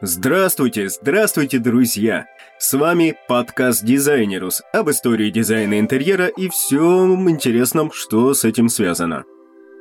Здравствуйте, 0.00 0.88
здравствуйте, 0.88 1.58
друзья! 1.58 2.26
С 2.56 2.72
вами 2.74 3.16
подкаст 3.26 3.84
Дизайнерус 3.84 4.62
об 4.72 4.90
истории 4.90 5.28
дизайна 5.28 5.80
интерьера 5.80 6.28
и 6.28 6.48
всем 6.48 7.28
интересном, 7.28 7.90
что 7.90 8.32
с 8.32 8.44
этим 8.44 8.68
связано. 8.68 9.24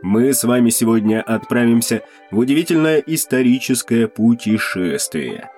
Мы 0.02 0.34
с 0.34 0.44
вами 0.44 0.72
сегодня 0.72 1.22
отправимся 1.22 2.02
в 2.32 2.40
удивительное 2.40 2.98
историческое 3.06 4.08
путешествие. 4.08 5.52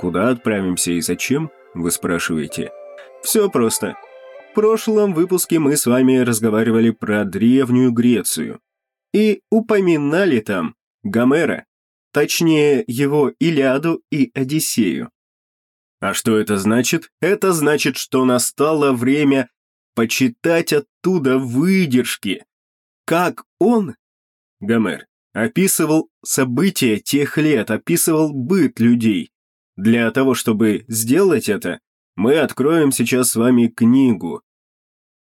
Куда 0.00 0.30
отправимся 0.30 0.90
и 0.90 1.00
зачем, 1.00 1.52
вы 1.74 1.92
спрашиваете? 1.92 2.72
Все 3.22 3.48
просто. 3.48 3.94
В 4.50 4.54
прошлом 4.56 5.14
выпуске 5.14 5.60
мы 5.60 5.76
с 5.76 5.86
вами 5.86 6.18
разговаривали 6.18 6.90
про 6.90 7.24
Древнюю 7.24 7.92
Грецию. 7.92 8.58
И 9.12 9.42
упоминали 9.50 10.40
там 10.40 10.74
Гомера, 11.04 11.66
Точнее, 12.14 12.84
его 12.86 13.32
Илиаду 13.40 14.00
и 14.12 14.30
Одиссею. 14.34 15.10
А 15.98 16.14
что 16.14 16.38
это 16.38 16.58
значит? 16.58 17.10
Это 17.20 17.52
значит, 17.52 17.96
что 17.96 18.24
настало 18.24 18.92
время 18.92 19.50
почитать 19.96 20.72
оттуда 20.72 21.38
выдержки. 21.38 22.44
Как 23.04 23.44
он, 23.58 23.96
Гомер, 24.60 25.08
описывал 25.32 26.08
события 26.24 27.00
тех 27.00 27.36
лет, 27.36 27.72
описывал 27.72 28.32
быт 28.32 28.78
людей. 28.78 29.32
Для 29.74 30.08
того, 30.12 30.34
чтобы 30.34 30.84
сделать 30.86 31.48
это, 31.48 31.80
мы 32.14 32.38
откроем 32.38 32.92
сейчас 32.92 33.30
с 33.30 33.36
вами 33.36 33.66
книгу. 33.66 34.40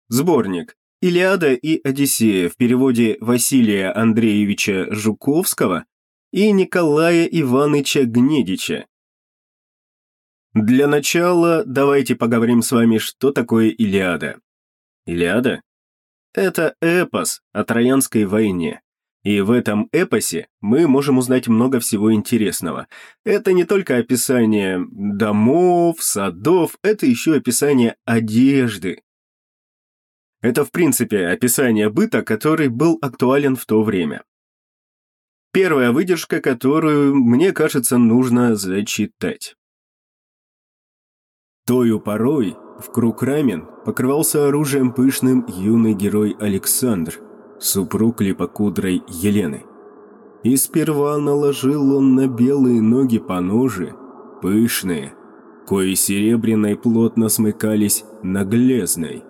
Сборник 0.07 0.75
«Илиада 1.03 1.53
и 1.53 1.87
Одиссея» 1.87 2.49
в 2.49 2.55
переводе 2.55 3.17
Василия 3.19 3.91
Андреевича 3.91 4.87
Жуковского 4.89 5.85
и 6.31 6.51
Николая 6.51 7.25
Ивановича 7.25 8.03
Гнедича. 8.03 8.85
Для 10.53 10.87
начала 10.87 11.63
давайте 11.65 12.15
поговорим 12.15 12.61
с 12.61 12.71
вами, 12.71 12.97
что 12.97 13.31
такое 13.31 13.69
Илиада. 13.69 14.39
Илиада– 15.05 15.61
это 16.33 16.75
эпос 16.81 17.41
о 17.51 17.63
Троянской 17.63 18.25
войне. 18.25 18.81
И 19.23 19.41
в 19.41 19.51
этом 19.51 19.89
эпосе 19.91 20.47
мы 20.61 20.87
можем 20.87 21.17
узнать 21.17 21.47
много 21.47 21.79
всего 21.79 22.13
интересного. 22.13 22.87
Это 23.25 23.51
не 23.51 23.65
только 23.65 23.97
описание 23.97 24.83
домов, 24.91 26.01
садов, 26.01 26.77
это 26.83 27.05
еще 27.05 27.35
описание 27.35 27.95
одежды. 28.05 29.01
Это, 30.41 30.63
в 30.63 30.71
принципе, 30.71 31.27
описание 31.27 31.89
быта, 31.89 32.23
который 32.23 32.69
был 32.69 32.97
актуален 33.01 33.57
в 33.57 33.65
то 33.65 33.83
время. 33.83 34.23
Первая 35.51 35.91
выдержка, 35.91 36.41
которую, 36.41 37.15
мне 37.15 37.51
кажется, 37.53 37.97
нужно 37.97 38.55
зачитать. 38.55 39.55
Тою 41.65 41.99
порой 41.99 42.55
в 42.79 42.91
круг 42.91 43.23
рамен 43.23 43.67
покрывался 43.83 44.47
оружием 44.47 44.93
пышным 44.93 45.45
юный 45.47 45.95
герой 45.95 46.35
Александр, 46.39 47.19
супруг 47.59 48.21
липокудрой 48.21 49.01
Елены. 49.07 49.65
И 50.43 50.55
сперва 50.55 51.17
наложил 51.17 51.95
он 51.95 52.15
на 52.15 52.27
белые 52.27 52.81
ноги 52.81 53.17
по 53.17 53.41
ножи, 53.41 53.95
пышные, 54.43 55.13
кои 55.67 55.95
серебряной 55.95 56.77
плотно 56.77 57.27
смыкались 57.27 58.05
на 58.21 58.45
глезной. 58.45 59.23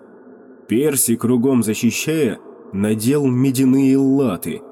Перси, 0.68 1.16
кругом 1.16 1.62
защищая, 1.62 2.38
надел 2.72 3.26
медяные 3.26 3.96
латы– 3.96 4.60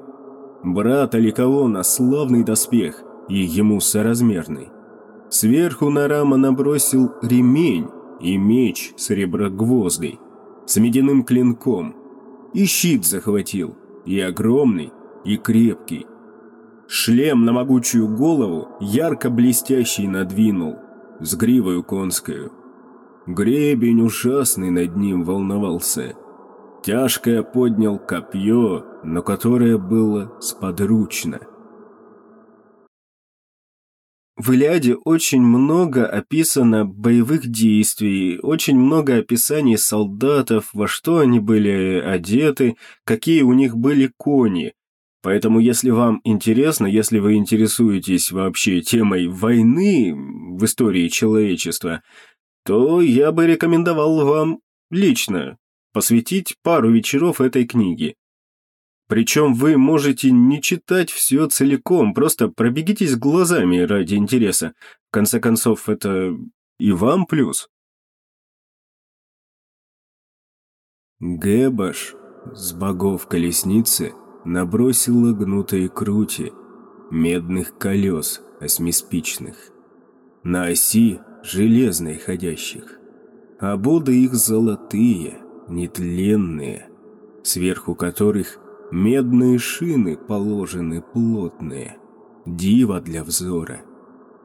брата 0.63 1.19
Ликовона 1.19 1.83
славный 1.83 2.45
доспех 2.45 3.03
и 3.29 3.37
ему 3.37 3.81
соразмерный. 3.81 4.69
Сверху 5.31 5.91
на 5.91 6.09
рама 6.09 6.37
набросил 6.37 7.13
ремень 7.23 7.89
и 8.21 8.37
меч 8.37 8.93
среброгвоздый 8.97 10.19
с 10.67 10.77
медяным 10.77 11.25
клинком, 11.25 11.95
и 12.53 12.65
щит 12.65 13.05
захватил, 13.05 13.77
и 14.05 14.21
огромный, 14.21 14.93
и 15.25 15.37
крепкий. 15.37 16.07
Шлем 16.87 17.45
на 17.45 17.53
могучую 17.53 18.09
голову 18.09 18.69
ярко 18.81 19.31
блестящий 19.31 20.09
надвинул, 20.09 20.77
с 21.21 21.35
гривою 21.35 21.83
конскою. 21.83 22.53
Гребень 23.27 24.01
ужасный 24.01 24.71
над 24.71 24.97
ним 24.97 25.25
волновался– 25.25 26.15
Тяжкое 26.83 27.43
поднял 27.43 27.99
копье, 27.99 28.85
но 29.03 29.23
которое 29.23 29.79
было 29.79 30.39
сподручно. 30.41 31.41
В 34.39 34.53
Илиаде 34.53 34.95
очень 34.95 35.43
много 35.43 36.07
описано 36.07 36.85
боевых 36.85 37.49
действий, 37.49 38.39
очень 38.41 38.79
много 38.79 39.17
описаний 39.17 39.77
солдатов, 39.77 40.71
во 40.73 40.87
что 40.87 41.19
они 41.19 41.41
были 41.41 42.01
одеты, 42.01 42.77
какие 43.05 43.43
у 43.43 43.53
них 43.53 43.77
были 43.77 44.13
кони. 44.17 44.75
Поэтому, 45.23 45.59
если 45.59 45.91
вам 45.91 46.21
интересно, 46.23 46.87
если 46.87 47.19
вы 47.19 47.35
интересуетесь 47.35 48.31
вообще 48.31 48.81
темой 48.81 49.27
войны 49.27 50.15
в 50.15 50.65
истории 50.65 51.09
человечества, 51.09 52.03
то 52.65 53.01
я 53.01 53.33
бы 53.33 53.45
рекомендовал 53.45 54.25
вам 54.25 54.61
лично 54.91 55.59
посвятить 55.93 56.55
пару 56.63 56.93
вечеров 56.93 57.41
этой 57.41 57.67
книге. 57.67 58.15
Причем 59.09 59.55
вы 59.55 59.79
можете 59.79 60.31
не 60.31 60.61
читать 60.61 61.11
все 61.11 61.49
целиком, 61.49 62.13
просто 62.13 62.49
пробегитесь 62.49 63.17
глазами 63.17 63.79
ради 63.79 64.15
интереса. 64.15 64.75
В 65.09 65.13
конце 65.13 65.41
концов, 65.41 65.89
это 65.89 66.37
и 66.79 66.93
вам 66.93 67.25
плюс. 67.25 67.69
Гэбаш 71.21 72.15
с 72.53 72.73
богов 72.75 73.27
колесницы 73.27 74.13
набросила 74.45 75.33
гнутые 75.33 75.89
крути 75.89 76.53
медных 77.11 77.79
колес 77.79 78.43
осьмиспичных, 78.61 79.57
на 80.43 80.67
оси 80.67 81.21
железной 81.43 82.19
ходящих, 82.19 82.99
а 83.59 83.77
боды 83.79 84.23
их 84.23 84.35
золотые— 84.35 85.39
нетленные, 85.69 86.89
сверху 87.43 87.95
которых 87.95 88.59
медные 88.91 89.59
шины 89.59 90.17
положены 90.17 91.03
плотные, 91.03 91.97
диво 92.47 93.01
для 93.01 93.25
взора. 93.25 93.83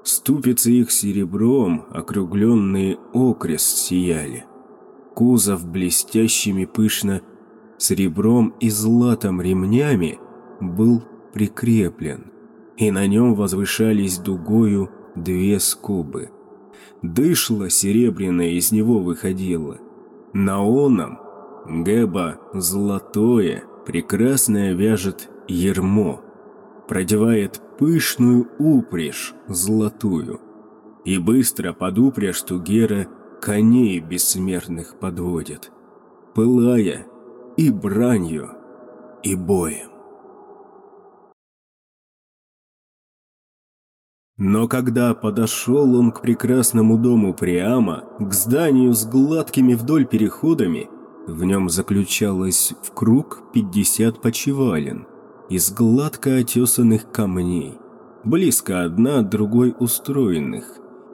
Ступицы 0.04 0.72
их 0.72 0.92
серебром, 0.92 1.86
округленные 1.92 2.98
окрест 3.14 3.78
сияли. 3.78 4.46
Кузов 5.16 5.66
блестящими 5.66 6.66
пышно 6.66 7.22
серебром 7.78 8.54
и 8.60 8.70
златом 8.70 9.42
ремнями 9.42 10.20
был 10.60 11.04
прикреплен, 11.34 12.32
и 12.78 12.92
на 12.92 13.08
нем 13.08 13.36
возвышались 13.36 14.18
дугою 14.18 14.90
две 15.16 15.60
скобы. 15.60 16.32
Дышло 17.02 17.70
серебряное 17.70 18.50
из 18.50 18.72
него 18.72 19.00
выходило– 19.00 19.78
на 20.34 20.64
оном 20.64 21.20
Гэба 21.68 22.40
золотое, 22.54 23.64
прекрасное 23.86 24.74
вяжет 24.74 25.30
ермо, 25.48 26.22
продевает 26.88 27.62
пышную 27.78 28.50
упряжь 28.60 29.34
золотую, 29.48 30.42
и 31.06 31.18
быстро 31.18 31.74
под 31.74 32.00
упряжь 32.00 32.42
Тугера 32.42 33.08
коней 33.42 34.00
бессмертных 34.00 35.00
подводит, 35.00 35.72
пылая 36.34 37.06
и 37.58 37.70
бранью, 37.70 38.52
и 39.22 39.36
боем. 39.36 39.94
Но 44.38 44.68
когда 44.68 45.14
подошел 45.14 45.96
он 45.96 46.12
к 46.12 46.22
прекрасному 46.22 46.98
дому 46.98 47.34
Приама, 47.34 48.04
к 48.20 48.34
зданию 48.34 48.94
с 48.94 49.06
гладкими 49.06 49.76
вдоль 49.76 50.06
переходами, 50.06 50.90
в 51.28 51.44
нем 51.44 51.70
заключалось 51.70 52.74
в 52.82 52.92
круг 52.92 53.44
пятьдесят 53.54 54.22
почевален 54.22 55.08
из 55.50 55.72
гладко 55.72 56.38
отесанных 56.38 57.12
камней, 57.12 57.78
близко 58.24 58.84
одна 58.84 59.20
от 59.20 59.30
другой 59.30 59.76
устроенных, 59.78 60.66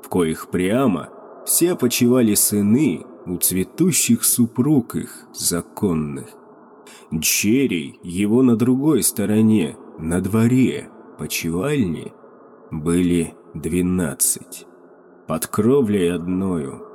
в 0.04 0.10
коих 0.10 0.48
Приама 0.50 1.10
все 1.46 1.76
почивали 1.76 2.36
сыны 2.36 3.06
у 3.26 3.38
цветущих 3.38 4.24
супруг 4.24 4.96
их 4.96 5.26
законных. 5.34 6.28
Дщерей 7.12 8.00
его 8.04 8.44
на 8.44 8.56
другой 8.56 9.04
стороне, 9.04 9.78
на 9.98 10.22
дворе, 10.22 10.90
почевальни– 11.18 12.14
были 12.72 13.34
двенадцать, 13.56 14.68
под 15.28 15.48
кровлей 15.48 16.14
одною, 16.14 16.86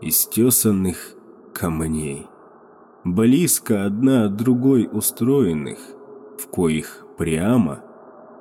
из 0.00 0.26
тесанных 0.26 1.14
камней, 1.54 2.26
близко 3.04 3.84
одна 3.84 4.24
от 4.24 4.36
другой 4.36 4.88
устроенных, 4.90 5.78
в 6.38 6.48
коих 6.48 7.06
прямо 7.18 7.84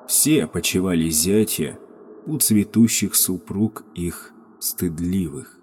все 0.07 0.47
почивали 0.47 1.09
зятя 1.09 1.77
у 2.25 2.37
цветущих 2.37 3.15
супруг 3.15 3.83
их 3.93 4.31
стыдливых. 4.59 5.59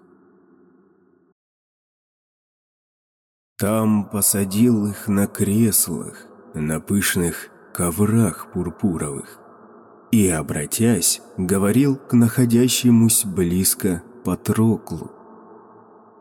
Там 3.57 4.09
посадил 4.09 4.87
их 4.87 5.07
на 5.07 5.27
креслах, 5.27 6.25
на 6.53 6.79
пышных 6.79 7.49
коврах 7.73 8.51
пурпуровых, 8.51 9.39
и, 10.11 10.27
обратясь, 10.29 11.21
говорил 11.37 11.95
к 11.95 12.13
находящемуся 12.13 13.27
близко 13.27 14.03
Патроклу. 14.25 15.11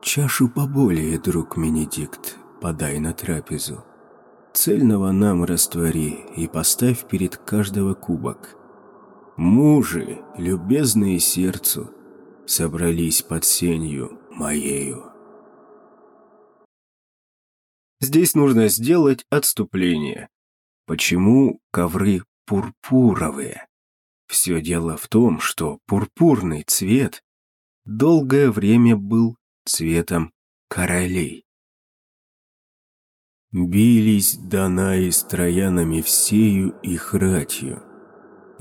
«Чашу 0.03 0.49
поболее, 0.49 1.19
друг 1.19 1.57
Менедикт, 1.57 2.39
подай 2.61 2.99
на 2.99 3.13
трапезу. 3.13 3.85
Цельного 4.53 5.13
нам 5.13 5.45
раствори 5.45 6.27
и 6.37 6.49
поставь 6.49 7.07
перед 7.09 7.37
каждого 7.37 7.95
кубок. 7.95 8.57
Мужи, 9.37 10.19
любезные 10.37 11.19
сердцу, 11.21 11.91
собрались 12.47 13.23
под 13.23 13.45
сенью 13.45 14.19
моею». 14.31 15.11
Здесь 18.01 18.35
нужно 18.35 18.69
сделать 18.69 19.27
отступление. 19.29 20.29
Почему 20.87 21.61
ковры 21.71 22.23
пурпуровые? 22.47 23.67
Все 24.27 24.63
дело 24.63 24.97
в 24.97 25.07
том, 25.09 25.39
что 25.39 25.81
пурпурный 25.87 26.65
цвет 26.67 27.23
долгое 27.85 28.51
время 28.51 28.97
был 28.97 29.37
цветом 29.67 30.33
королей. 30.69 31.45
Бились 33.53 34.37
Данаи 34.37 35.11
с 35.11 35.25
троянами 35.25 36.03
всею 36.03 36.73
их 36.85 37.15
ратью, 37.15 37.83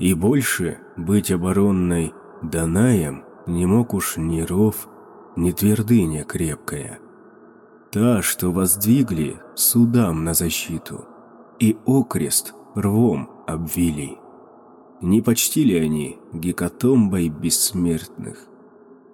и 0.00 0.14
больше 0.14 0.78
быть 0.96 1.30
оборонной 1.30 2.12
Данаем 2.42 3.24
не 3.46 3.66
мог 3.66 3.94
уж 3.94 4.16
ни 4.16 4.40
ров, 4.40 4.88
ни 5.36 5.52
твердыня 5.52 6.24
крепкая. 6.24 6.98
Та, 7.92 8.20
что 8.20 8.50
воздвигли 8.50 9.38
судам 9.54 10.24
на 10.24 10.34
защиту, 10.34 11.04
и 11.60 11.78
окрест 11.86 12.52
рвом 12.74 13.30
обвили. 13.46 14.18
Не 15.00 15.22
почтили 15.22 15.76
они 15.76 16.18
гекатомбой 16.32 17.28
бессмертных, 17.28 18.44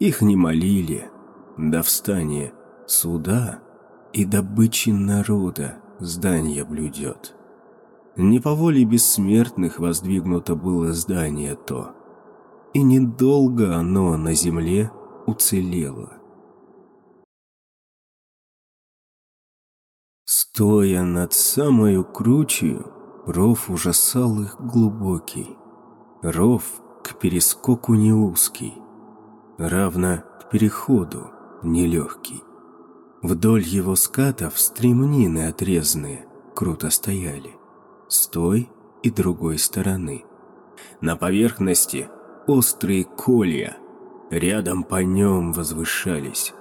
их 0.00 0.22
не 0.22 0.36
молили 0.36 1.10
до 1.58 1.82
встания 1.82 2.54
суда 2.86 3.60
и 4.16 4.24
добычи 4.24 4.88
народа 4.88 5.76
здание 6.00 6.64
блюдет. 6.64 7.36
Не 8.16 8.40
по 8.40 8.54
воле 8.54 8.82
бессмертных 8.86 9.78
воздвигнуто 9.78 10.56
было 10.56 10.94
здание 10.94 11.54
то, 11.54 11.90
и 12.72 12.82
недолго 12.82 13.76
оно 13.76 14.16
на 14.16 14.32
земле 14.32 14.90
уцелело. 15.26 16.14
Стоя 20.24 21.02
над 21.02 21.34
самою 21.34 22.02
кручью, 22.02 22.90
ров 23.26 23.68
ужасал 23.68 24.40
их 24.40 24.56
глубокий, 24.58 25.58
ров 26.22 26.62
к 27.04 27.18
перескоку 27.18 27.92
не 27.92 28.14
узкий, 28.14 28.72
равно 29.58 30.22
к 30.40 30.48
переходу 30.48 31.26
нелегкий. 31.62 32.45
Вдоль 33.22 33.62
его 33.62 33.96
скатов 33.96 34.58
стремнины 34.58 35.48
отрезанные 35.48 36.26
круто 36.54 36.90
стояли, 36.90 37.54
с 38.08 38.26
той 38.26 38.70
и 39.02 39.10
другой 39.10 39.58
стороны. 39.58 40.24
На 41.00 41.16
поверхности 41.16 42.08
острые 42.46 43.04
колья, 43.04 43.76
рядом 44.30 44.84
по 44.84 45.02
нем 45.02 45.52
возвышались 45.52 46.52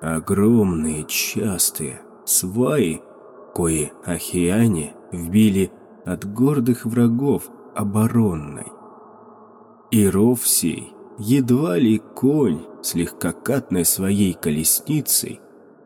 огромные 0.00 1.04
частые 1.04 2.02
сваи, 2.24 3.02
кои 3.54 3.92
ахиане 4.04 4.94
вбили 5.12 5.72
от 6.04 6.30
гордых 6.30 6.84
врагов 6.84 7.44
оборонной. 7.74 8.66
И 9.90 10.08
ров 10.08 10.46
сей 10.46 10.92
едва 11.18 11.76
ли 11.78 11.98
конь 11.98 12.62
с 12.82 12.94
легкокатной 12.94 13.84
своей 13.84 14.32
колесницей 14.32 15.40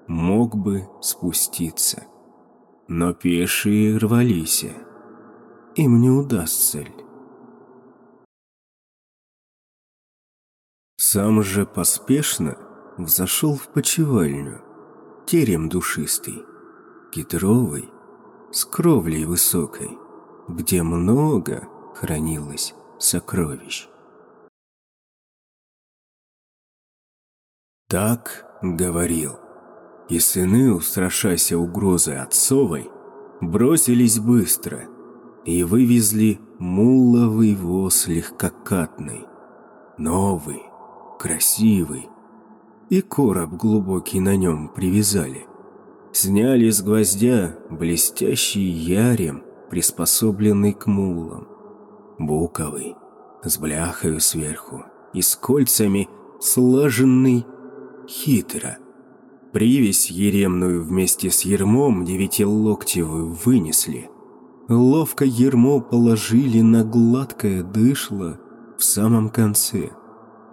мог 0.07 0.57
бы 0.57 0.89
спуститься. 1.01 2.07
Но 2.89 3.13
пешие 3.13 3.99
рвались. 3.99 4.65
Им 5.75 6.01
не 6.01 6.11
удастся 6.11 6.81
ли? 6.81 6.95
Сам 10.97 11.43
же 11.43 11.67
поспешно 11.67 12.57
взошел 12.97 13.57
в 13.57 13.69
почевальню, 13.69 14.63
терем 15.27 15.69
душистый, 15.69 16.45
кедровый, 17.13 17.91
с 18.53 18.65
кровлей 18.65 19.25
высокой, 19.25 19.99
где 20.49 20.83
много 20.83 21.69
хранилось 21.95 22.75
сокровищ. 22.99 23.89
Так 27.89 28.47
говорил. 28.63 29.46
И 30.09 30.19
сыны, 30.21 30.73
устрашася 30.73 31.59
угрозы 31.59 32.13
отцовой, 32.13 32.91
бросились 33.41 34.19
быстро 34.19 34.85
и 35.45 35.65
вывезли 35.65 36.41
муловый 36.59 37.55
воз 37.55 38.07
легкокатный, 38.07 39.27
новый, 39.99 40.63
красивый, 41.19 42.09
и 42.89 43.01
короб 43.01 43.51
глубокий 43.55 44.21
на 44.21 44.37
нем 44.37 44.69
привязали. 44.69 45.47
Сняли 46.13 46.71
с 46.71 46.83
гвоздя 46.83 47.57
блестящий 47.69 48.61
ярем, 48.61 49.43
приспособленный 49.71 50.73
к 50.73 50.87
мулам, 50.87 51.49
буковый, 52.19 52.95
с 53.43 53.59
бляхою 53.59 54.21
сверху 54.21 54.85
и 55.13 55.21
с 55.21 55.37
кольцами 55.37 56.09
слаженный 56.41 57.45
хитро. 58.09 58.79
Привязь 59.57 60.11
еремную 60.11 60.85
вместе 60.85 61.31
с 61.31 61.41
ермом 61.41 62.05
девятилоктевую 62.05 63.33
вынесли. 63.43 64.11
Ловко 64.69 65.25
ермо 65.25 65.81
положили 65.81 66.61
на 66.61 66.85
гладкое 66.85 67.63
дышло 67.63 68.39
в 68.77 68.85
самом 68.85 69.31
конце 69.31 69.93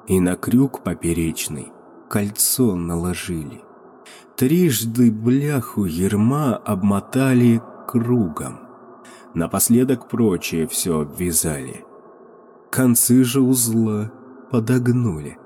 и 0.07 0.21
на 0.21 0.37
крюк 0.37 0.83
поперечный 0.83 1.73
кольцо 2.09 2.77
наложили. 2.77 3.59
Трижды 4.37 5.11
бляху 5.11 5.83
ерма 5.83 6.55
обмотали 6.55 7.61
кругом. 7.89 8.61
Напоследок 9.33 10.07
прочее 10.07 10.65
все 10.65 11.01
обвязали. 11.01 11.83
Концы 12.71 13.25
же 13.25 13.41
узла 13.41 14.13
подогнули. 14.49 15.37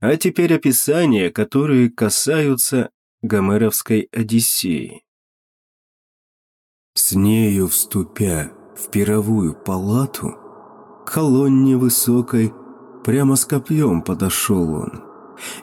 А 0.00 0.16
теперь 0.16 0.54
описания, 0.54 1.30
которые 1.30 1.90
касаются 1.90 2.90
Гомеровской 3.22 4.08
Одиссеи. 4.12 5.02
С 6.94 7.12
нею 7.12 7.68
вступя 7.68 8.50
в 8.74 8.90
пировую 8.90 9.54
палату, 9.54 10.36
к 11.04 11.12
колонне 11.12 11.76
высокой 11.76 12.52
прямо 13.04 13.36
с 13.36 13.44
копьем 13.44 14.00
подошел 14.02 14.74
он 14.74 15.02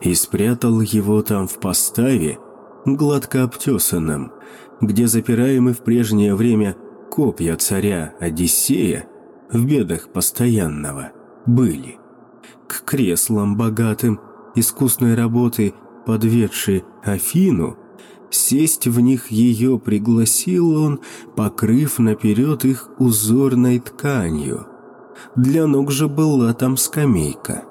и 0.01 0.13
спрятал 0.13 0.81
его 0.81 1.21
там 1.23 1.47
в 1.47 1.59
поставе, 1.59 2.37
гладко 2.85 3.43
обтесанном, 3.43 4.31
где 4.81 5.07
запираемы 5.07 5.73
в 5.73 5.79
прежнее 5.83 6.35
время 6.35 6.75
копья 7.09 7.55
царя 7.55 8.13
Одиссея 8.19 9.07
в 9.51 9.65
бедах 9.65 10.11
постоянного 10.11 11.11
были. 11.45 11.97
К 12.67 12.83
креслам 12.83 13.55
богатым 13.55 14.19
искусной 14.55 15.15
работы, 15.15 15.73
подведший 16.05 16.83
Афину, 17.03 17.77
сесть 18.29 18.87
в 18.87 18.99
них 18.99 19.27
ее 19.31 19.79
пригласил 19.79 20.71
он, 20.71 20.99
покрыв 21.35 21.99
наперед 21.99 22.65
их 22.65 22.89
узорной 22.97 23.79
тканью. 23.79 24.67
Для 25.35 25.65
ног 25.65 25.91
же 25.91 26.07
была 26.07 26.53
там 26.53 26.77
скамейка. 26.77 27.63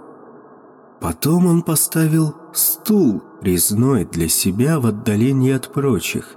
Потом 1.00 1.46
он 1.46 1.62
поставил 1.62 2.34
стул 2.52 3.22
резной 3.42 4.04
для 4.04 4.28
себя 4.28 4.80
в 4.80 4.86
отдалении 4.86 5.52
от 5.52 5.72
прочих, 5.72 6.36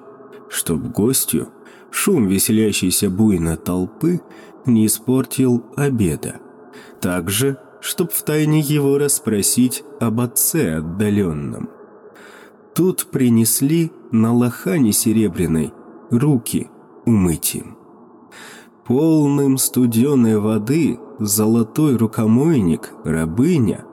чтоб 0.49 0.81
гостю 0.81 1.49
шум 1.91 2.27
веселящейся 2.27 3.09
буйно 3.09 3.57
толпы 3.57 4.21
не 4.65 4.85
испортил 4.85 5.65
обеда. 5.75 6.35
Также 7.01 7.57
чтоб 7.81 8.11
втайне 8.11 8.59
его 8.59 8.97
расспросить 8.97 9.83
об 9.99 10.19
отце 10.19 10.77
отдаленном. 10.77 11.69
Тут 12.75 13.07
принесли 13.07 13.91
на 14.11 14.33
лохане 14.33 14.91
серебряной 14.91 15.73
руки 16.11 16.69
умыть 17.05 17.57
полным 18.89 19.59
студеной 19.59 20.39
воды 20.39 20.99
золотой 21.19 21.95
рукомойник 21.95 22.91
рабыня, 23.03 23.85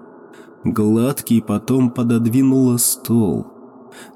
гладкий 0.64 1.42
потом 1.42 1.90
пододвинула 1.90 2.78
стол. 2.78 3.46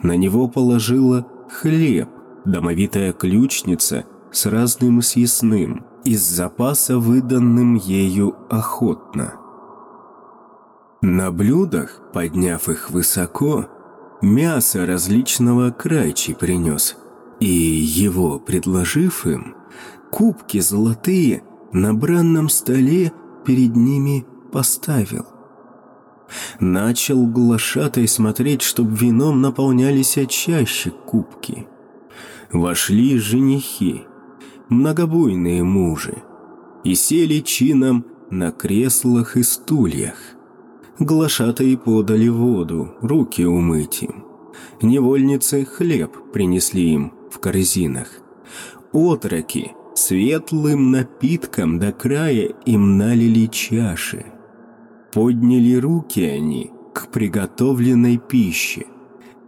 На 0.03 0.17
него 0.17 0.49
положила 0.49 1.27
хлеб, 1.51 2.09
домовитая 2.47 3.13
ключница 3.13 4.07
с 4.33 4.47
разным 4.47 5.03
съестным, 5.03 5.85
из 6.07 6.23
запаса, 6.23 6.99
выданным 6.99 7.75
ею 7.75 8.37
охотно. 8.49 9.35
На 11.03 11.31
блюдах, 11.33 12.03
подняв 12.13 12.69
их 12.69 12.91
высоко, 12.91 13.69
мясо 14.21 14.85
различного 14.85 15.71
крайчи 15.71 16.35
принес, 16.35 16.97
и 17.41 17.47
его, 17.47 18.39
предложив 18.39 19.27
им, 19.27 19.55
кубки 20.11 20.59
золотые 20.59 21.43
на 21.73 21.95
бранном 21.95 22.51
столе 22.51 23.13
перед 23.47 23.77
ними 23.77 24.27
поставил. 24.53 25.25
Начал 26.61 27.27
глашатай 27.27 28.07
смотреть, 28.07 28.61
чтоб 28.61 28.87
вином 28.87 29.41
наполнялись 29.41 30.19
чаще 30.29 30.91
кубки. 30.91 31.67
Вошли 32.53 33.19
женихи, 33.19 34.03
многобойные 34.69 35.65
мужи, 35.65 36.23
и 36.85 36.95
сели 36.95 37.41
чином 37.41 38.05
на 38.31 38.53
креслах 38.53 39.39
и 39.39 39.43
стульях. 39.43 40.17
Глашатые 41.01 41.79
подали 41.79 42.29
воду, 42.29 42.91
руки 43.01 43.43
умыть 43.43 44.03
им. 44.03 44.27
Невольницы 44.83 45.65
хлеб 45.65 46.15
принесли 46.31 46.93
им 46.93 47.15
в 47.31 47.39
корзинах. 47.39 48.09
Отроки 48.93 49.73
светлым 49.95 50.91
напитком 50.91 51.79
до 51.79 51.93
края 51.93 52.53
им 52.67 52.99
налили 52.99 53.47
чаши. 53.47 54.27
Подняли 55.11 55.75
руки 55.77 56.23
они 56.23 56.71
к 56.93 57.09
приготовленной 57.09 58.19
пище. 58.19 58.85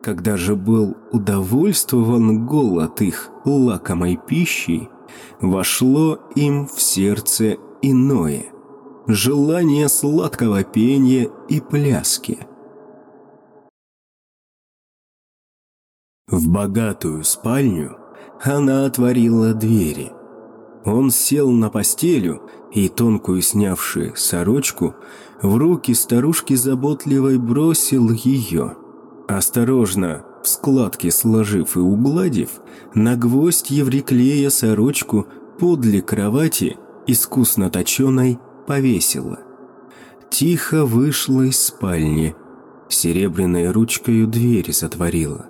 Когда 0.00 0.38
же 0.38 0.56
был 0.56 0.96
удовольствован 1.12 2.46
голод 2.46 3.02
их 3.02 3.28
лакомой 3.44 4.16
пищей, 4.16 4.88
вошло 5.42 6.18
им 6.34 6.66
в 6.66 6.80
сердце 6.80 7.58
иное– 7.82 8.46
желание 9.06 9.88
сладкого 9.88 10.62
пения 10.64 11.30
и 11.48 11.60
пляски. 11.60 12.38
В 16.28 16.48
богатую 16.48 17.24
спальню 17.24 17.96
она 18.40 18.86
отворила 18.86 19.54
двери. 19.54 20.12
Он 20.84 21.10
сел 21.10 21.50
на 21.50 21.68
постелю 21.68 22.42
и, 22.72 22.88
тонкую 22.88 23.42
снявши 23.42 24.12
сорочку, 24.16 24.94
в 25.42 25.56
руки 25.56 25.94
старушки 25.94 26.54
заботливой 26.54 27.38
бросил 27.38 28.10
ее. 28.10 28.76
Осторожно, 29.28 30.24
в 30.42 30.48
складке 30.48 31.10
сложив 31.10 31.76
и 31.76 31.80
угладив, 31.80 32.50
на 32.94 33.16
гвоздь 33.16 33.70
Евриклея 33.70 34.50
сорочку 34.50 35.26
подле 35.58 36.02
кровати, 36.02 36.78
искусно 37.06 37.70
точеной, 37.70 38.38
повесила. 38.66 39.40
Тихо 40.30 40.86
вышла 40.86 41.42
из 41.42 41.58
спальни, 41.58 42.34
серебряной 42.88 43.70
ручкою 43.70 44.26
дверь 44.26 44.72
затворила. 44.72 45.46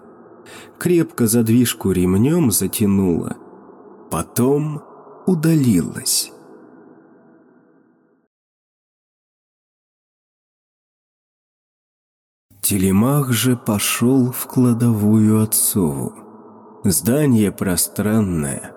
Крепко 0.79 1.27
задвижку 1.27 1.93
ремнем 1.93 2.51
затянула, 2.51 3.37
потом 4.11 4.83
удалилась. 5.27 6.33
Телемах 12.61 13.33
же 13.33 13.57
пошел 13.57 14.31
в 14.31 14.47
кладовую 14.47 15.43
отцову. 15.43 16.15
Здание 16.85 17.53
пространное. 17.53 18.73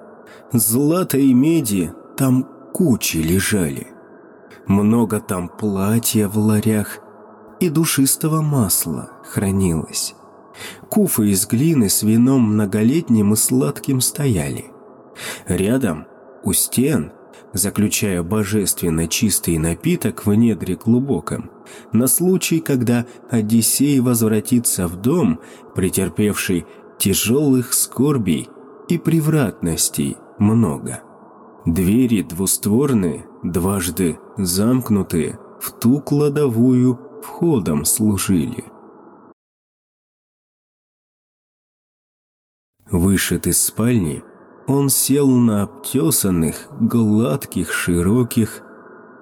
Злата 0.52 1.18
и 1.18 1.34
меди 1.34 1.94
там 2.18 2.48
кучи 2.74 3.18
лежали. 3.18 3.95
Много 4.68 5.20
там 5.20 5.50
платья 5.50 6.28
в 6.28 6.38
ларях 6.38 7.00
и 7.60 7.70
душистого 7.70 8.42
масла 8.42 9.12
хранилось. 9.24 10.16
Куфы 10.90 11.30
из 11.30 11.46
глины 11.46 11.90
с 11.90 12.04
вином 12.04 12.54
многолетним 12.54 13.34
и 13.34 13.36
сладким 13.36 14.02
стояли. 14.02 14.66
Рядом, 15.48 16.08
у 16.44 16.54
стен, 16.54 17.12
заключая 17.54 18.24
божественно 18.24 19.08
чистый 19.08 19.58
напиток 19.58 20.26
в 20.26 20.34
недре 20.34 20.76
глубоком, 20.76 21.52
на 21.92 22.08
случай, 22.08 22.60
когда 22.60 23.06
Одиссей 23.30 24.00
возвратится 24.00 24.88
в 24.88 24.96
дом, 24.96 25.40
претерпевший 25.76 26.66
тяжелых 26.98 27.74
скорбей 27.74 28.50
и 28.88 28.98
превратностей 28.98 30.18
много. 30.40 31.02
Двери 31.66 32.22
двустворные, 32.22 33.26
дважды 33.44 34.20
замкнутые, 34.38 35.40
в 35.60 35.72
ту 35.72 36.00
кладовую 36.00 37.00
входом 37.24 37.86
служили. 37.86 38.66
Вышед 42.90 43.48
из 43.48 43.64
спальни, 43.64 44.24
он 44.68 44.90
сел 44.90 45.30
на 45.30 45.64
обтесанных, 45.64 46.68
гладких, 46.80 47.72
широких 47.72 48.62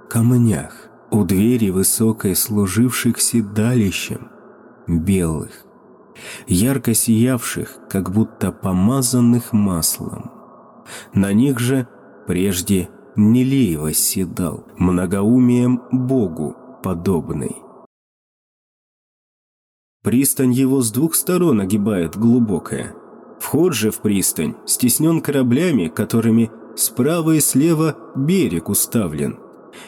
камнях 0.10 0.90
у 1.12 1.24
двери 1.24 1.70
высокой 1.70 2.36
служивших 2.36 3.22
седалищем, 3.22 4.30
белых, 4.88 5.66
ярко 6.48 6.94
сиявших, 6.94 7.78
как 7.90 8.12
будто 8.12 8.52
помазанных 8.52 9.54
маслом. 9.54 10.32
На 11.14 11.34
них 11.34 11.60
же 11.60 11.88
прежде 12.28 12.90
Нелей 13.16 13.76
восседал, 13.78 14.66
многоумием 14.78 15.82
Богу 15.92 16.56
подобный. 16.84 17.58
Пристань 20.02 20.52
его 20.52 20.82
с 20.82 20.92
двух 20.92 21.16
сторон 21.16 21.62
огибает 21.62 22.18
глубокая– 22.18 22.96
Вход 23.44 23.74
же 23.74 23.92
в 23.92 23.98
пристань 23.98 24.56
стеснен 24.66 25.20
кораблями, 25.20 25.90
которыми 25.90 26.50
справа 26.78 27.32
и 27.32 27.42
слева 27.42 27.98
берег 28.16 28.70
уставлен, 28.70 29.38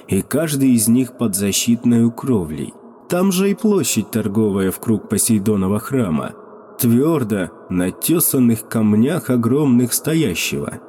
и 0.09 0.21
каждый 0.21 0.71
из 0.71 0.89
них 0.89 1.17
под 1.17 1.35
защитной 1.35 2.11
кровлей. 2.11 2.73
Там 3.07 3.31
же 3.31 3.49
и 3.49 3.55
площадь 3.55 4.11
торговая 4.11 4.71
в 4.71 4.79
круг 4.81 5.07
Посейдонова 5.07 5.79
храма, 5.79 6.33
твердо 6.77 7.49
на 7.69 7.91
тесанных 7.91 8.67
камнях 8.67 9.29
огромных 9.29 9.93
стоящего. 9.93 10.81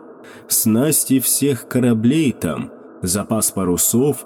Снасти 0.49 1.21
всех 1.21 1.69
кораблей 1.69 2.33
там, 2.33 2.71
запас 3.03 3.51
парусов 3.51 4.25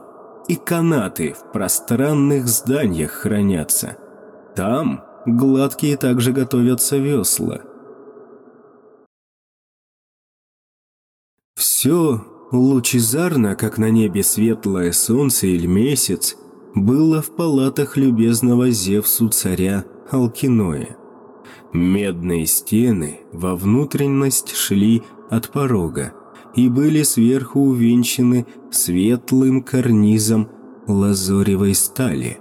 и 0.49 0.57
канаты 0.57 1.35
в 1.35 1.52
пространных 1.52 2.49
зданиях 2.49 3.11
хранятся. 3.11 3.97
Там 4.54 5.04
гладкие 5.26 5.97
также 5.97 6.33
готовятся 6.33 6.97
весла– 6.97 7.61
Все 11.61 12.25
лучезарно, 12.52 13.54
как 13.54 13.76
на 13.76 13.90
небе 13.90 14.23
светлое 14.23 14.92
солнце 14.92 15.47
или 15.47 15.66
месяц, 15.66 16.35
было 16.75 17.21
в 17.21 17.37
палатах 17.37 17.99
любезного 17.99 18.71
Зевсу 18.71 19.28
царя 19.28 19.85
Алкиноя. 20.11 20.97
Медные 21.75 22.47
стены 22.47 23.21
во 23.33 23.54
внутренность 23.57 24.57
шли 24.57 25.02
от 25.30 25.50
порога 25.50 26.12
и 26.54 26.68
были 26.68 27.02
сверху 27.04 27.60
увенчаны 27.60 28.46
светлым 28.70 29.62
карнизом 29.62 30.49
лазоревой 30.87 31.75
стали. 31.75 32.38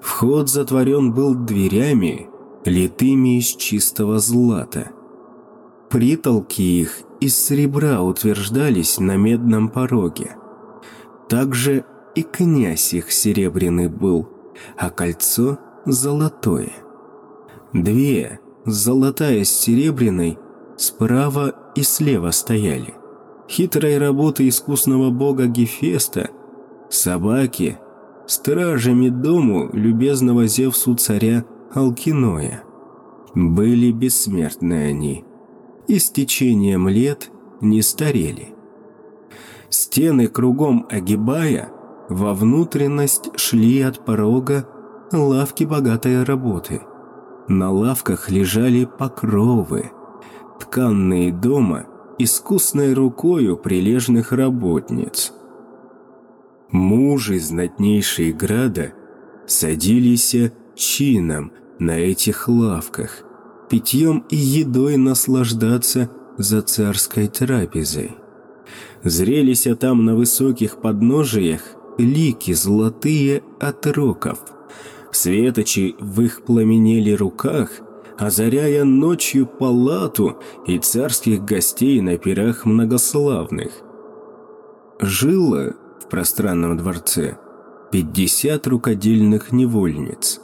Вход 0.00 0.48
затворен 0.48 1.12
был 1.12 1.34
дверями, 1.34 2.28
литыми 2.64 3.38
из 3.38 3.46
чистого 3.46 4.18
злата. 4.18 4.90
Притолки 5.90 6.62
их 6.62 7.00
из 7.20 7.36
серебра 7.36 8.02
утверждались 8.02 8.98
на 8.98 9.16
медном 9.16 9.68
пороге. 9.68 10.36
Также 11.28 11.84
и 12.14 12.22
князь 12.22 12.94
их 12.94 13.10
серебряный 13.10 13.88
был, 13.88 14.28
а 14.76 14.90
кольцо 14.90 15.58
золотое. 15.84 16.72
Две, 17.72 18.40
золотая 18.66 19.44
с 19.44 19.50
серебряной, 19.50 20.38
справа 20.76 21.54
и 21.74 21.82
слева 21.82 22.30
стояли. 22.30 22.94
Хитрой 23.48 23.98
работы 23.98 24.48
искусного 24.48 25.10
бога 25.10 25.46
Гефеста, 25.46 26.30
собаки, 26.88 27.78
стражами 28.26 29.08
дому 29.08 29.70
любезного 29.72 30.46
Зевсу 30.46 30.94
царя 30.94 31.44
Алкиноя. 31.74 32.62
Были 33.34 33.90
бессмертны 33.90 34.88
они– 34.88 35.24
и 35.86 35.98
с 35.98 36.10
течением 36.10 36.88
лет 36.88 37.30
не 37.60 37.82
старели. 37.82 38.54
Стены 39.68 40.28
кругом 40.28 40.86
огибая, 40.88 41.70
во 42.08 42.34
внутренность 42.34 43.30
шли 43.38 43.80
от 43.80 44.04
порога 44.04 44.68
лавки 45.12 45.64
богатой 45.64 46.22
работы. 46.22 46.82
На 47.48 47.70
лавках 47.70 48.30
лежали 48.30 48.84
покровы, 48.84 49.90
тканные 50.64 51.32
дома 51.32 51.86
искусной 52.18 52.94
рукою 52.94 53.56
прилежных 53.56 54.32
работниц. 54.32 55.32
Мужи 56.70 57.38
знатнейшие 57.38 58.32
града 58.32 58.92
садились 59.46 60.34
чином 60.74 61.52
на 61.78 61.98
этих 61.98 62.48
лавках, 62.48 63.24
питьем 63.68 64.24
и 64.30 64.36
едой 64.36 64.96
наслаждаться 64.96 66.10
за 66.38 66.62
царской 66.62 67.28
трапезой. 67.28 68.12
Зрелися 69.02 69.76
там 69.76 70.04
на 70.04 70.16
высоких 70.16 70.80
подножиях 70.80 71.60
лики 71.98 72.52
золотые 72.52 73.42
от 73.60 73.86
роков. 73.86 74.38
Светочи 75.12 75.94
в 76.00 76.22
их 76.22 76.42
пламенели 76.44 77.12
руках, 77.12 77.70
озаряя 78.18 78.84
ночью 78.84 79.46
палату 79.46 80.38
и 80.66 80.78
царских 80.78 81.44
гостей 81.44 82.00
на 82.00 82.16
пирах 82.16 82.64
многославных. 82.64 83.72
Жило 85.00 85.74
в 86.00 86.08
пространном 86.08 86.76
дворце 86.76 87.36
пятьдесят 87.90 88.66
рукодельных 88.66 89.52
невольниц. 89.52 90.40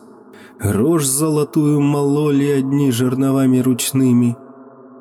Рожь 0.60 1.06
золотую 1.06 1.80
мололи 1.80 2.46
одни 2.46 2.90
жерновами 2.90 3.60
ручными, 3.60 4.36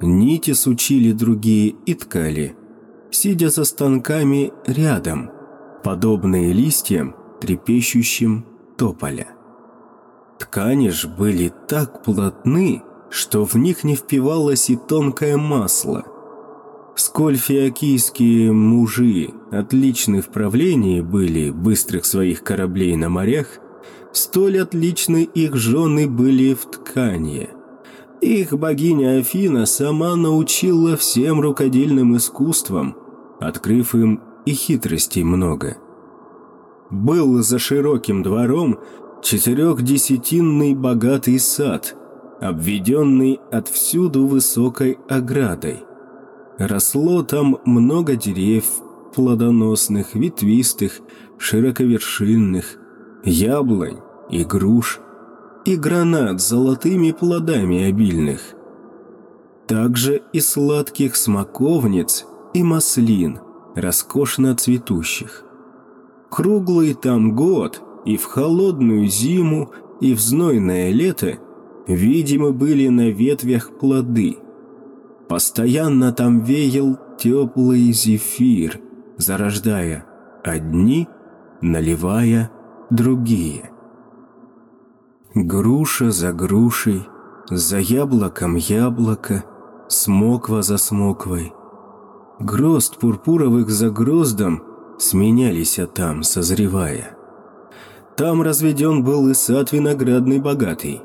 нити 0.01 0.53
сучили 0.53 1.11
другие 1.11 1.75
и 1.85 1.93
ткали, 1.93 2.55
сидя 3.11 3.49
за 3.49 3.65
станками 3.65 4.53
рядом– 4.65 5.31
подобные 5.83 6.53
листьям, 6.53 7.15
трепещущим 7.41 8.45
тополя. 8.77 9.27
Ткани 10.39 10.89
ж 10.89 11.08
были 11.08 11.51
так 11.67 12.01
плотны, 12.03 12.81
что 13.10 13.46
в 13.46 13.55
них 13.55 13.84
не 13.84 13.96
впивалось 13.96 14.69
и 14.69 14.77
тонкое 14.77 15.38
масло. 15.38 16.03
Сколь 16.96 17.38
фиокийские 17.38 18.51
мужи 18.51 19.31
отличны 19.51 20.22
в 20.22 20.29
правлении 20.29 21.01
были 21.01 21.51
быстрых 21.51 22.05
своих 22.05 22.43
кораблей 22.43 22.96
на 22.96 23.10
морях, 23.10 23.48
столь 24.13 24.60
отличны 24.60 25.24
их 25.24 25.55
жены 25.55 26.08
были 26.08 26.53
в 26.53 26.65
ткани. 26.65 27.50
Их 28.22 28.51
богиня 28.53 29.19
Афина 29.19 29.65
сама 29.65 30.15
научила 30.15 30.98
всем 30.98 31.39
рукодельным 31.39 32.17
искусствам, 32.17 32.96
открыв 33.39 33.96
им 33.96 34.22
и 34.46 34.51
хитростей 34.51 35.24
много. 35.24 35.77
Был 36.89 37.41
за 37.41 37.60
широким 37.60 38.24
двором 38.24 38.79
четырехдесятинный 39.21 40.73
богатый 40.75 41.39
сад, 41.39 41.95
обведенный 42.41 43.39
отвсюду 43.51 44.27
высокой 44.27 44.97
оградой. 45.07 45.83
Росло 46.57 47.23
там 47.23 47.59
много 47.65 48.15
деревьев, 48.15 48.65
плодоносных, 49.13 50.15
ветвистых, 50.15 50.99
широковершинных, 51.38 52.77
яблонь 53.23 53.97
и 54.29 54.43
груш, 54.43 54.99
и 55.65 55.75
гранат 55.75 56.41
с 56.41 56.49
золотыми 56.49 57.11
плодами 57.11 57.89
обильных. 57.89 58.41
Также 59.67 60.21
и 60.34 60.39
сладких 60.39 61.15
смоковниц 61.15 62.25
и 62.53 62.63
маслин– 62.63 63.39
роскошно 63.75 64.55
цветущих. 64.55 65.43
Круглый 66.29 66.93
там 66.93 67.36
год, 67.36 67.82
и 68.10 68.17
в 68.17 68.26
холодную 68.26 69.08
зиму, 69.08 69.72
и 70.02 70.15
в 70.15 70.19
знойное 70.19 70.91
лето, 70.91 71.38
видимо, 71.88 72.52
были 72.52 72.88
на 72.88 73.12
ветвях 73.12 73.78
плоды. 73.78 74.38
Постоянно 75.28 76.12
там 76.12 76.39
веял 76.41 76.98
теплый 77.19 77.91
зефир, 77.91 78.82
зарождая 79.17 80.06
одни, 80.43 81.08
наливая 81.62 82.50
другие. 82.89 83.69
Груша 85.36 86.10
за 86.10 86.34
грушей, 86.34 87.08
за 87.52 87.78
яблоком 87.78 88.56
яблоко, 88.56 89.43
смоква 89.88 90.63
за 90.63 90.78
смоквой– 90.78 91.54
Грозд 92.39 93.00
пурпуровых 93.00 93.69
за 93.69 93.89
гроздом 93.89 94.63
сменялись 94.98 95.78
там, 95.93 96.24
созревая. 96.24 97.18
Там 98.19 98.41
разведен 98.41 99.01
был 99.01 99.29
и 99.29 99.34
сад 99.34 99.71
виноградный 99.71 100.39
богатый. 100.39 101.01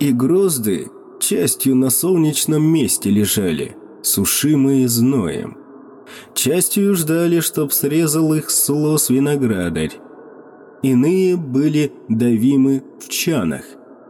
И 0.00 0.10
грозды 0.10 0.90
частью 1.20 1.76
на 1.76 1.90
солнечном 1.90 2.60
месте 2.60 3.08
лежали, 3.08 3.76
сушимые 4.02 4.88
зноем. 4.88 5.56
Частью 6.34 6.96
ждали, 6.96 7.38
чтоб 7.38 7.72
срезал 7.72 8.34
их 8.34 8.50
слос 8.50 9.10
виноградарь. 9.10 9.92
Иные 10.82 11.36
были 11.36 11.92
давимы 12.08 12.82
в 12.98 13.08
чанах, 13.08 13.62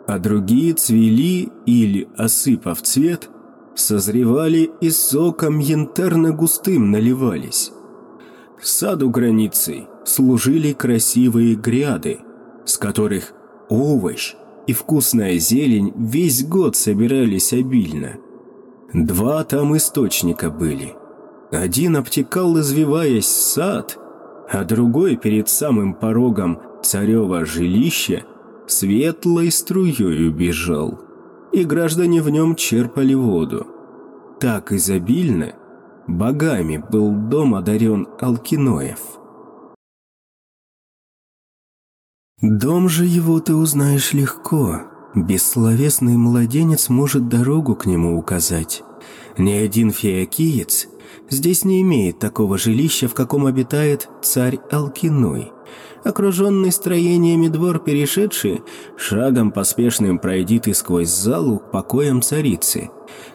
а 0.07 0.19
другие 0.19 0.73
цвели 0.73 1.51
или, 1.67 2.09
осыпав 2.17 2.81
цвет, 2.81 3.29
созревали 3.75 4.71
и 4.81 4.89
соком 4.89 5.59
янтарно-густым 5.59 6.91
наливались. 6.91 7.71
Саду 8.63 9.11
границей 9.11 9.89
служили 10.07 10.73
красивые 10.73 11.55
гряды, 11.55 12.21
с 12.65 12.79
которых 12.79 13.33
овощ 13.69 14.35
и 14.67 14.73
вкусная 14.73 15.39
зелень 15.39 15.93
весь 15.97 16.45
год 16.45 16.77
собирались 16.77 17.53
обильно. 17.53 18.17
Два 18.93 19.45
там 19.45 19.77
источника 19.77 20.51
были. 20.51 20.95
Один 21.51 21.97
обтекал, 21.97 22.59
извиваясь, 22.61 23.27
сад, 23.27 23.99
а 24.51 24.65
другой 24.65 25.17
перед 25.17 25.49
самым 25.49 25.95
порогом 25.95 26.61
царева 26.83 27.45
жилища 27.45 28.25
светлой 28.67 29.51
струей 29.51 30.29
бежал 30.31 31.01
и 31.53 31.65
граждане 31.65 32.23
в 32.23 32.31
нем 32.31 32.55
черпали 32.55 33.15
воду. 33.15 33.67
Так 34.39 34.73
изобильно 34.73 35.55
богами 36.07 36.83
был 36.91 37.13
дом 37.13 37.55
одарен 37.55 38.09
Алкиноев. 38.21 39.20
Дом 42.41 42.89
же 42.89 43.05
его 43.05 43.41
ты 43.41 43.55
узнаешь 43.55 44.13
легко. 44.13 44.83
Бессловесный 45.15 46.17
младенец 46.17 46.89
может 46.89 47.29
дорогу 47.29 47.75
к 47.75 47.87
нему 47.87 48.19
указать. 48.19 48.83
Ни 49.37 49.53
один 49.53 49.91
феокиец 49.91 50.89
здесь 51.29 51.65
не 51.65 51.83
имеет 51.83 52.19
такого 52.19 52.59
жилища, 52.59 53.09
в 53.09 53.15
каком 53.15 53.47
обитает 53.47 54.09
царь 54.23 54.59
Алкиной– 54.71 55.53
окруженный 56.05 56.73
строениями 56.73 57.49
двор 57.49 57.79
перешедший, 57.79 58.63
шагом 58.97 59.53
поспешным 59.53 60.19
пройди 60.19 60.59
ты 60.59 60.75
сквозь 60.75 61.09
залу 61.09 61.59
к 61.59 61.71
покоям 61.71 62.23
царицы. 62.23 62.91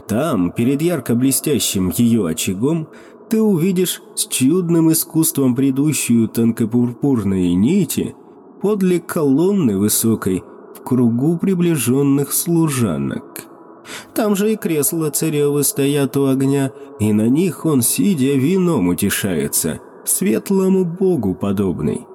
Там, 0.08 0.52
перед 0.52 0.82
ярко 0.82 1.16
блестящим 1.16 1.92
ее 1.96 2.28
очагом, 2.28 2.88
ты 3.30 3.42
увидишь 3.42 4.02
с 4.16 4.28
чудным 4.28 4.92
искусством 4.92 5.56
предыдущую 5.56 6.28
тонкопурпурные 6.28 7.56
нити 7.56 8.16
подле 8.66 9.00
колонны 9.00 9.78
высокой 9.78 10.44
в 10.76 10.82
кругу 10.82 11.38
приближенных 11.38 12.34
служанок. 12.34 13.46
Там 14.16 14.36
же 14.36 14.54
и 14.54 14.56
кресла 14.56 15.12
царевы 15.12 15.64
стоят 15.64 16.18
у 16.18 16.26
огня, 16.26 16.72
и 17.00 17.14
на 17.14 17.30
них 17.30 17.68
он, 17.68 17.84
сидя, 17.84 18.34
вином 18.34 18.88
утешается, 18.88 19.82
светлому 20.04 20.84
богу 20.84 21.36
подобный. 21.36 22.08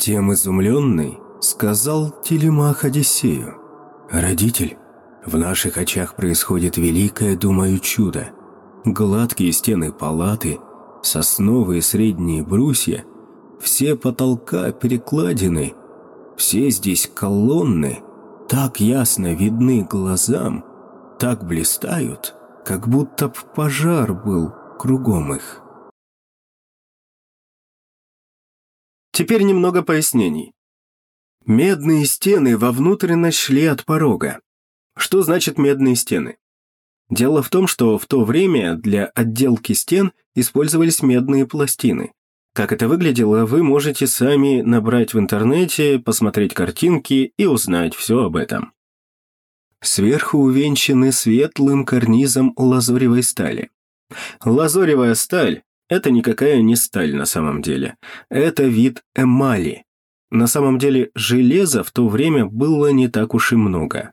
Тем 0.00 0.32
изумленный 0.32 1.18
сказал 1.42 2.14
Телемах 2.22 2.86
Одиссею. 2.86 3.58
«Родитель, 4.10 4.78
в 5.26 5.36
наших 5.36 5.76
очах 5.76 6.16
происходит 6.16 6.78
великое, 6.78 7.36
думаю, 7.36 7.78
чудо. 7.78 8.30
Гладкие 8.84 9.52
стены 9.52 9.92
палаты, 9.92 10.58
сосновые 11.02 11.82
средние 11.82 12.42
брусья, 12.42 13.04
все 13.60 13.96
потолка 13.96 14.70
перекладины, 14.72 15.74
все 16.36 16.70
здесь 16.70 17.10
колонны, 17.12 18.02
так 18.48 18.80
ясно 18.80 19.34
видны 19.34 19.82
глазам, 19.82 20.64
так 21.18 21.44
блистают, 21.44 22.34
как 22.64 22.88
будто 22.88 23.28
б 23.28 23.34
пожар 23.54 24.14
был 24.14 24.52
кругом 24.78 25.34
их». 25.34 25.62
Теперь 29.12 29.42
немного 29.42 29.82
пояснений. 29.82 30.54
Медные 31.44 32.06
стены 32.06 32.56
во 32.56 32.70
внутренность 32.70 33.38
шли 33.38 33.66
от 33.66 33.84
порога. 33.84 34.40
Что 34.96 35.22
значит 35.22 35.58
медные 35.58 35.96
стены? 35.96 36.36
Дело 37.10 37.42
в 37.42 37.48
том, 37.48 37.66
что 37.66 37.98
в 37.98 38.06
то 38.06 38.24
время 38.24 38.74
для 38.74 39.06
отделки 39.06 39.72
стен 39.72 40.12
использовались 40.34 41.02
медные 41.02 41.46
пластины. 41.46 42.12
Как 42.54 42.72
это 42.72 42.88
выглядело, 42.88 43.46
вы 43.46 43.62
можете 43.62 44.06
сами 44.06 44.60
набрать 44.62 45.14
в 45.14 45.18
интернете, 45.18 45.98
посмотреть 45.98 46.54
картинки 46.54 47.32
и 47.36 47.46
узнать 47.46 47.94
все 47.94 48.24
об 48.24 48.36
этом. 48.36 48.72
Сверху 49.80 50.38
увенчаны 50.38 51.12
светлым 51.12 51.84
карнизом 51.84 52.52
лазуревой 52.56 53.22
стали. 53.22 53.70
Лазуревая 54.44 55.14
сталь– 55.14 55.62
это 55.88 56.10
никакая 56.10 56.60
не 56.60 56.74
сталь 56.74 57.14
на 57.14 57.26
самом 57.26 57.62
деле. 57.62 57.96
Это 58.28 58.64
вид 58.64 59.04
эмали. 59.14 59.84
На 60.30 60.46
самом 60.46 60.78
деле 60.78 61.10
железа 61.14 61.84
в 61.84 61.90
то 61.90 62.08
время 62.08 62.44
было 62.44 62.88
не 62.88 63.08
так 63.08 63.34
уж 63.34 63.52
и 63.52 63.56
много. 63.56 64.12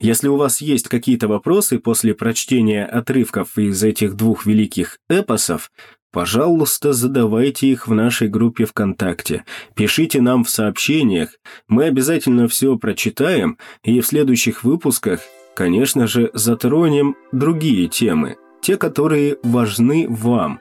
Если 0.00 0.28
у 0.28 0.36
вас 0.36 0.60
есть 0.60 0.88
какие-то 0.88 1.26
вопросы 1.26 1.80
после 1.80 2.14
прочтения 2.14 2.84
отрывков 2.84 3.58
из 3.58 3.82
этих 3.82 4.14
двух 4.14 4.46
великих 4.46 4.98
эпосов, 5.08 5.72
пожалуйста, 6.12 6.92
задавайте 6.92 7.66
их 7.66 7.88
в 7.88 7.94
нашей 7.94 8.28
группе 8.28 8.64
ВКонтакте. 8.64 9.44
Пишите 9.74 10.20
нам 10.20 10.44
в 10.44 10.50
сообщениях, 10.50 11.30
мы 11.66 11.84
обязательно 11.84 12.46
все 12.46 12.78
прочитаем 12.78 13.58
и 13.82 14.00
в 14.00 14.06
следующих 14.06 14.62
выпусках, 14.62 15.20
конечно 15.56 16.06
же, 16.06 16.30
затронем 16.32 17.16
другие 17.32 17.88
темы, 17.88 18.36
те, 18.62 18.76
которые 18.76 19.38
важны 19.42 20.06
вам, 20.08 20.60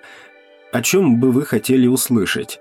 о 0.73 0.81
чем 0.81 1.19
бы 1.19 1.31
вы 1.31 1.45
хотели 1.45 1.85
услышать. 1.85 2.59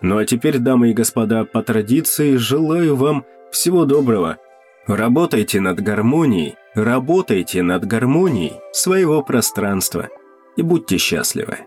Ну 0.00 0.16
а 0.16 0.24
теперь, 0.24 0.58
дамы 0.58 0.90
и 0.90 0.94
господа, 0.94 1.44
по 1.44 1.62
традиции 1.62 2.36
желаю 2.36 2.96
вам 2.96 3.26
всего 3.52 3.84
доброго– 3.84 4.38
Работайте 4.86 5.60
над 5.60 5.80
гармонией, 5.80 6.56
работайте 6.74 7.62
над 7.62 7.86
гармонией 7.86 8.60
своего 8.72 9.22
пространства 9.22 10.10
и 10.56 10.62
будьте 10.62 10.98
счастливы. 10.98 11.60